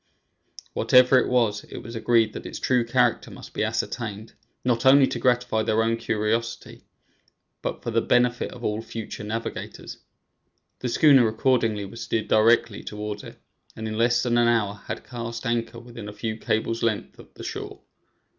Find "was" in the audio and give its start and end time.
1.27-1.63, 1.83-1.93, 11.85-12.01